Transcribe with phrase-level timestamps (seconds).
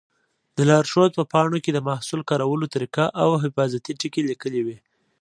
[0.55, 4.77] د لارښود په پاڼو کې د محصول کارولو طریقه او حفاظتي ټکي لیکلي وي.